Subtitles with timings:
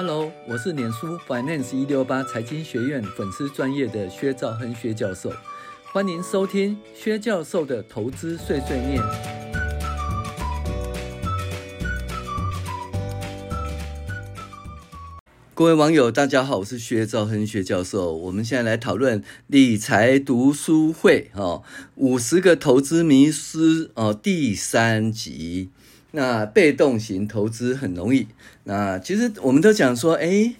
[0.00, 5.32] Hello，我是脸书 Finance 一六八财经学院粉丝专业的薛兆亨薛教授，
[5.92, 9.02] 欢迎收听薛教授的投资碎碎念。
[15.52, 18.16] 各位网友，大家好，我是薛兆亨薛教授。
[18.16, 21.64] 我们现在来讨论理财读书会哦，
[21.96, 25.70] 五十个投资迷思哦，第三集。
[26.12, 28.26] 那被动型投资很容易。
[28.64, 30.54] 那其实我们都讲说，诶，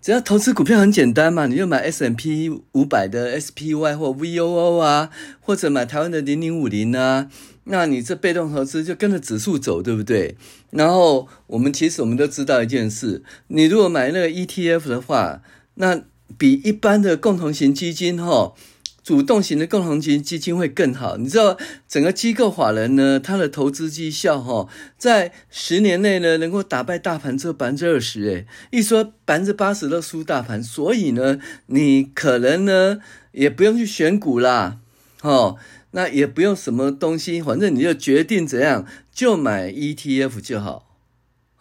[0.00, 7.28] 只要投资股票很简单嘛，你就买 S&P 五百的 SPY 或 VOO 啊，或者买台湾的零零五零啊。
[7.64, 10.36] 那你这被动投资就跟着指数走，对不对？
[10.70, 15.42] 然后我们其实我们都知道一件事，你如果买那个 ETF 的话，
[15.74, 16.02] 那
[16.38, 18.54] 比一般的共同型基金哈。
[19.02, 21.56] 主动型的共同型基金会更好，你知道
[21.88, 24.68] 整个机构法人呢，它的投资绩效哈，
[24.98, 33.00] 在十年内呢，能够打败大盘只有百分之二十，诶，一说百分之八十都输大盘，所以呢，你可能呢
[33.32, 34.78] 也不用去选股啦，
[35.22, 35.56] 哦，
[35.92, 40.86] 那也不用什么东西，反正你就决定怎样，就买 ETF 就好，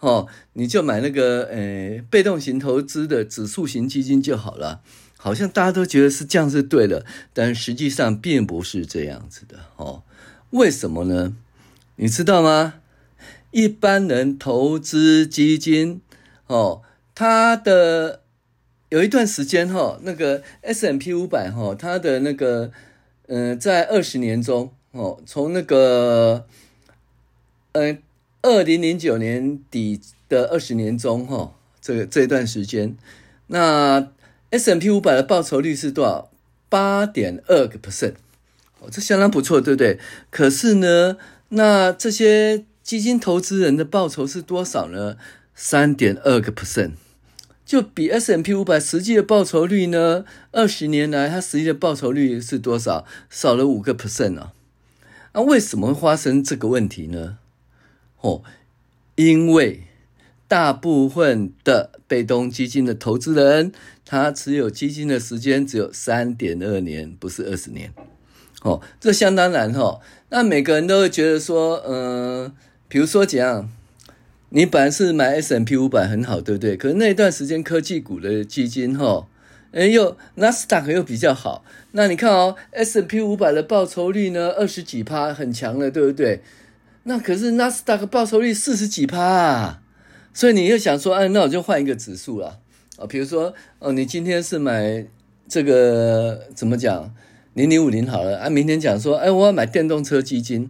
[0.01, 4.81] 哦，你就买那个呃被动型投资的指数型基金就好了。
[5.21, 10.03] 好像大家都觉得是这样是对的，但实际上并不是这样子的哦。
[10.51, 11.35] 为什么呢？
[11.97, 12.75] 你知道吗？
[13.51, 15.99] 一般人投资基金
[16.47, 18.21] 哦，它的
[18.87, 22.71] 有一段时间哈，那个 S M P 五百哈，它的那个
[23.27, 26.47] 嗯、呃，在二十年中哦，从那个
[27.73, 28.01] 嗯
[28.41, 32.95] 二零零九年底的二十年中哈，这个这段时间
[33.47, 34.07] 那。
[34.51, 36.31] S M P 五百的报酬率是多少？
[36.69, 38.13] 八点二个 percent，
[38.79, 39.99] 哦，这相当不错，对不对？
[40.29, 41.17] 可是呢，
[41.49, 45.17] 那这些基金投资人的报酬是多少呢？
[45.55, 46.91] 三点二个 percent，
[47.65, 53.05] 就比 S M P 五百实际的报酬率呢，二十年来它实际的报酬率是多少？
[53.29, 54.53] 少了五个 percent 啊！
[55.33, 57.37] 那为什么会发生这个问题呢？
[58.21, 58.43] 哦，
[59.15, 59.88] 因为。
[60.49, 63.71] 大部分的被动基金的投资人，
[64.03, 67.93] 他持有基金的时间只有三点二年，不是二十年。
[68.63, 70.01] 哦，这相当难哈。
[70.29, 71.93] 那每个人都会觉得说，嗯、
[72.45, 72.53] 呃，
[72.87, 73.69] 比如说怎样，
[74.49, 76.75] 你本来是买 S&P 五百很好，对不对？
[76.75, 79.27] 可是那一段时间科技股的基金哈，
[79.71, 81.63] 哎又纳斯达克又比较好。
[81.91, 86.41] 那你看哦，S&P 五百的报酬率呢，二十几趴，很强了，对不对？
[87.03, 89.81] 那可是纳斯达克报酬率四十几趴啊。
[90.33, 92.59] 所以你又想说，哎，那我就换一个指数了
[92.97, 95.05] 啊，比如说，哦，你今天是买
[95.47, 97.13] 这个怎么讲，
[97.53, 100.69] 零零五零好了啊，明天讲说，哎，我要买电动车基金，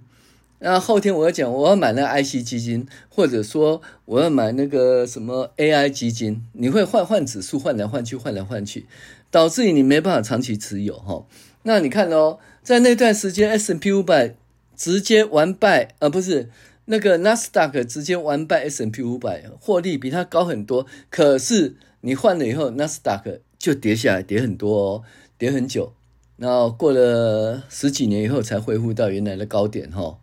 [0.59, 8.85] 那后天我要讲我要买那个 IC 基金，或者说我要买那个什么 AI 基金，你会换换指数，换来换去，换来换去，
[9.29, 11.25] 导致于你没办法长期持有哈。
[11.63, 14.35] 那你看哦，在那段时间，S&P 五百
[14.75, 16.49] 直接完败啊，不是。
[16.91, 20.87] 那个纳斯达克直接完败 S&P 五百，获利比它高很多。
[21.11, 25.03] 可是你换了以后，纳斯达克就跌下来，跌很多哦，
[25.37, 25.93] 跌很久。
[26.37, 30.17] 然后过了十几年以后才恢复到原来的高点哈。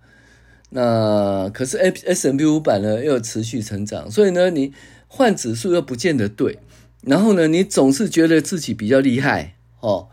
[0.71, 4.72] 那可是 S&P 五百呢又持续成长，所以呢你
[5.06, 6.59] 换指数又不见得对。
[7.03, 10.09] 然后呢你总是觉得自己比较厉害哦。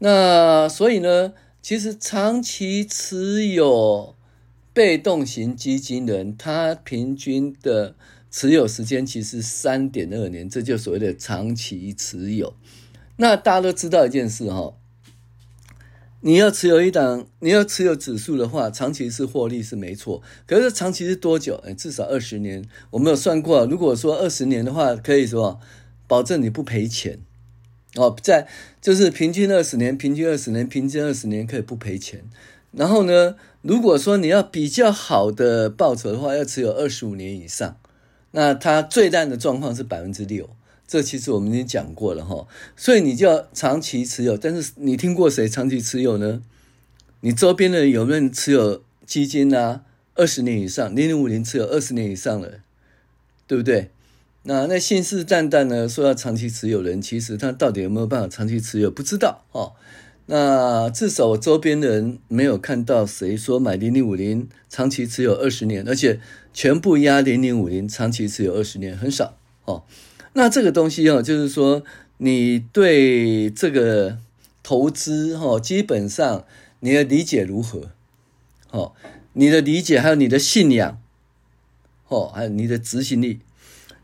[0.00, 1.32] 那所以呢
[1.62, 4.14] 其实长期持有。
[4.74, 7.94] 被动型基金人，他平均的
[8.30, 12.52] 持有时间其实三点二年，这就所谓的长期持有。
[13.16, 14.74] 那大家都知道一件事哈，
[16.20, 20.20] 你要持有一档，你要持有指数的话，长期是获利是没错。
[20.46, 21.62] 可是长期是多久？
[21.64, 22.64] 哎，至少二十年。
[22.90, 25.60] 我没有算过，如果说二十年的话，可以说
[26.08, 27.20] 保证你不赔钱
[27.94, 28.16] 哦。
[28.20, 28.48] 在
[28.82, 32.24] 就是平均二十年，平均二十年，平均二十年可以不赔钱。
[32.76, 37.76] 然后呢，如果说你要比较好的报酬的话，要持有二十五年以上。
[38.32, 40.50] 那它最烂的状况是百分之六，
[40.88, 42.48] 这其实我们已经讲过了哈。
[42.76, 44.36] 所以你就要长期持有。
[44.36, 46.42] 但是你听过谁长期持有呢？
[47.20, 49.82] 你周边的人有没有持有基金啊？
[50.16, 52.60] 二十年以上，零零五年持有二十年以上了，
[53.46, 53.90] 对不对？
[54.42, 58.90] 那那信誓旦旦呢说要长期持有人，其实他到底有没有办法长期持有？
[58.90, 59.72] 不知道哦。
[60.26, 66.18] 那至少我周边的人没有看到谁说买零零五零长期持有二十年，而且
[66.52, 69.36] 全部押零零五零长期持有二十年很少
[69.66, 69.84] 哦。
[70.32, 71.82] 那这个东西哦，就是说
[72.18, 74.18] 你对这个
[74.62, 76.44] 投资哈，基本上
[76.80, 77.90] 你的理解如何？
[78.70, 78.92] 哦，
[79.34, 80.98] 你的理解还有你的信仰，
[82.08, 83.40] 哦，还有你的执行力。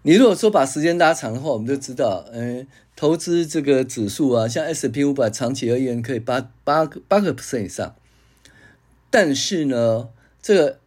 [0.03, 2.67] 你如果说把时间拉长的话，我们就知道，嗯，
[3.01, 7.97] 投资这个指数啊，像 S&P 五百长期而言可以八八八个 percent 以上，
[9.09, 10.11] 但是呢，
[10.43, 10.79] 这个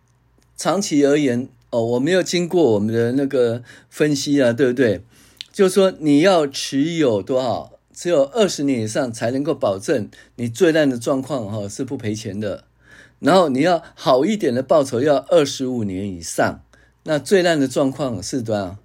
[0.56, 5.02] 长期而言哦，我没有经过我们的那个分析啊，对不对？
[5.52, 12.66] 就是说你要持有多少，只有二十年以上才能够保证你最烂的状况哈是不赔钱的，
[13.18, 16.62] 然后你要好一点的报酬要二十五年以上，
[17.06, 18.78] 那最烂的状况是多少？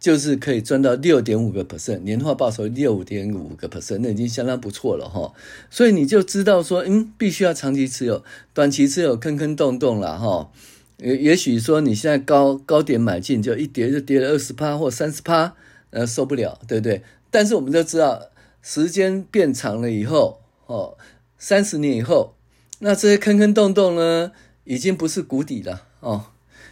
[0.00, 5.34] 就是可以赚到六点五个 percent 年化报酬六点五个 percent，那已经相当不错了哈。
[5.68, 8.24] 所以你就知道说，嗯，必须要长期持有，
[8.54, 10.50] 短期持有坑坑洞洞了哈。
[10.96, 15.54] 也也许说你现在高高点买进，就一跌就跌了二十趴或三十趴，
[15.90, 17.02] 呃，受不了，对不对？
[17.30, 18.30] 但是我们都知道，
[18.62, 20.96] 时间变长了以后，哦，
[21.38, 22.34] 三十年以后，
[22.78, 24.32] 那这些坑坑洞洞呢，
[24.64, 26.26] 已经不是谷底了哦。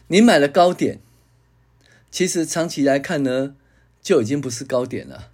[0.06, 1.00] 你买了高点。
[2.10, 3.54] 其实长期来看呢，
[4.00, 5.28] 就已经不是高点了，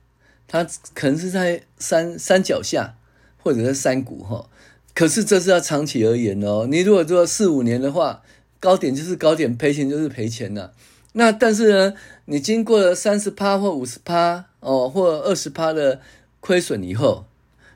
[0.48, 2.96] 它可能是在山山脚下，
[3.38, 4.48] 或者是山谷哈。
[4.94, 6.66] 可是这是要长期而言哦。
[6.70, 8.22] 你如果说四五年的话，
[8.60, 10.72] 高点就是高点，赔钱就是赔钱了。
[11.12, 11.94] 那但是呢，
[12.26, 16.00] 你经过了三十趴或五十趴哦，或二十趴的
[16.40, 17.26] 亏损以后，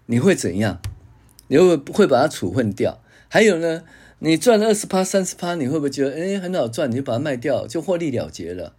[0.06, 0.80] 你会怎样？
[1.48, 3.00] 你会不会把它处分掉？
[3.28, 3.84] 还有呢，
[4.18, 6.90] 你赚了二十趴、三十趴，你会不会觉得诶很好赚？
[6.90, 8.74] 你就把它卖掉，就获利了结了？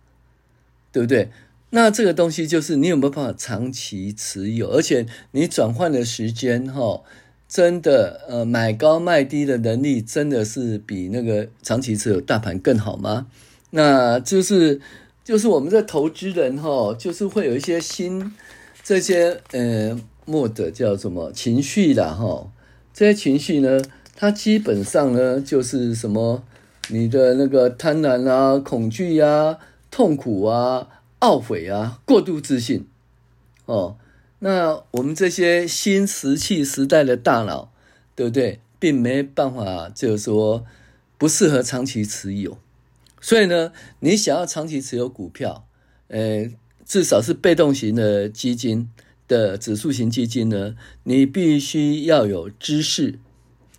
[0.92, 1.30] 对不对？
[1.72, 7.04] 那这个东西就是你有没有办法长期持有，而且你转换的时间哈，
[7.48, 13.28] 真的呃买高卖低的能力真的是比那个长期持有大盘更好吗？
[13.70, 14.82] 那就是
[15.24, 18.34] 就是我们的投资人哈，就是会有一些心
[18.82, 19.96] 这些呃
[20.26, 22.52] 莫的叫什么情绪啦哈，
[22.92, 23.80] 这些情绪呢，
[24.16, 26.42] 它基本上呢就是什么
[26.88, 29.60] 你的那个贪婪啊、恐惧啊。
[29.92, 30.88] 痛苦啊，
[31.20, 32.86] 懊悔啊，过度自信，
[33.66, 33.98] 哦，
[34.40, 37.72] 那我们这些新石器时代的大脑，
[38.16, 38.60] 对不对？
[38.80, 40.64] 并没办法，就是说
[41.18, 42.58] 不适合长期持有。
[43.20, 45.66] 所以呢，你想要长期持有股票，
[46.08, 46.50] 呃，
[46.86, 48.90] 至少是被动型的基金
[49.28, 53.20] 的指数型基金呢，你必须要有知识，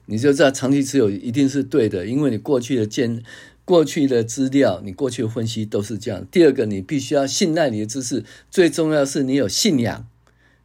[0.07, 3.23] 你就知道长期持有一定是对的，因为你过去的见。
[3.71, 6.27] 过去的资料，你过去的分析都是这样。
[6.29, 10.09] 第二个，你必须要信赖你的知识，最重要是你有信仰。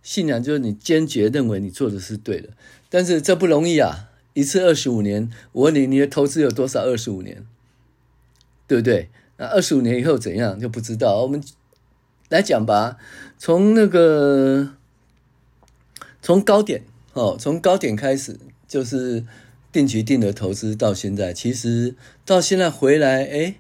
[0.02, 2.50] 信仰就是你坚决认为你做的是对的。
[2.90, 4.10] 但是这不容易啊！
[4.34, 6.82] 一次二十五年，我问你，你的投资有多少？
[6.82, 7.46] 二十五年，
[8.66, 9.10] 对不对？
[9.38, 11.22] 那二十五年以后怎样就不知道。
[11.22, 11.40] 我们
[12.30, 12.98] 来讲吧，
[13.38, 14.72] 从那个
[16.24, 16.82] 从高点
[17.14, 19.24] 哦，从高点开始就是。
[19.76, 21.96] 定期定额投资到现在，其实
[22.26, 23.56] 到现在回来，哎，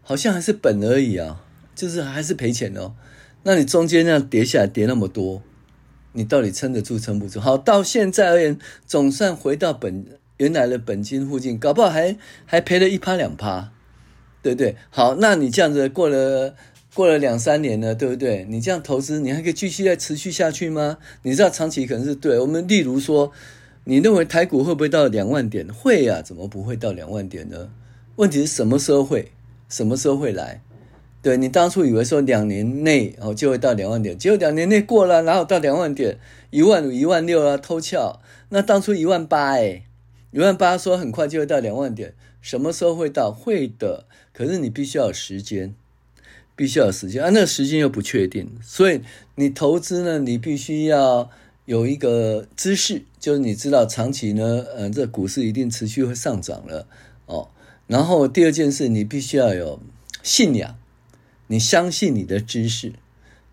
[0.00, 1.44] 好像还是本而已啊，
[1.74, 2.94] 就是还是赔钱哦。
[3.42, 5.42] 那你中间那样跌下来跌那么多，
[6.12, 7.40] 你到底撑得住撑不住？
[7.40, 8.56] 好，到现在而言，
[8.86, 10.06] 总算回到本
[10.36, 12.16] 原来的本金附近，搞不好还
[12.46, 13.72] 还赔了一趴两趴，
[14.44, 14.76] 对不对？
[14.90, 16.54] 好，那你这样子过了
[16.94, 18.46] 过了两三年了，对不对？
[18.48, 20.98] 你这样投资，你还可以继续再持续下去吗？
[21.24, 22.38] 你知道长期可能是对。
[22.38, 23.32] 我们例如说。
[23.84, 25.66] 你认为台股会不会到两万点？
[25.72, 27.70] 会呀，怎么不会到两万点呢？
[28.16, 29.32] 问题是什么时候会？
[29.68, 30.62] 什么时候会来？
[31.22, 36.18] 对，你当初以为说两年内哦就会到两万点，结果两年内过了，哪有到两万点？
[36.50, 38.20] 一万五、一万六啊，偷翘。
[38.50, 39.82] 那当初一万八哎，
[40.30, 43.32] 一万八说很快就会到两万点，什么时候会到？
[43.32, 45.74] 会的，可是你必须要有时间，
[46.54, 49.00] 必须要有时间啊，那个时间又不确定，所以
[49.36, 51.30] 你投资呢，你必须要。
[51.64, 56.86] 有一个知识，就是你知道长期呢，呃，这股市一定持续会上涨了
[57.26, 57.48] 哦。
[57.86, 59.80] 然后第二件事，你必须要有
[60.22, 60.76] 信仰，
[61.46, 62.92] 你相信你的知识。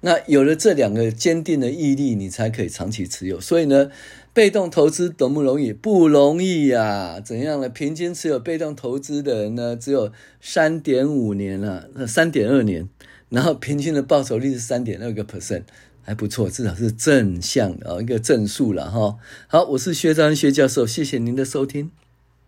[0.02, 3.42] 那有了这两个坚定的毅力，你才可以长期持有。
[3.42, 3.90] 所以呢，
[4.32, 5.74] 被动投资容不容易？
[5.74, 7.68] 不容易呀、怎样呢？
[7.68, 12.88] 平均持有被动投资的人呢，只有三点五年了，三点二年，
[13.30, 15.64] 然后平均的报酬率是三点二个 percent。
[16.08, 19.18] 还不错，至少是正向的一个正数了哈。
[19.48, 21.92] 好，我是薛章薛教授，谢谢您的收听。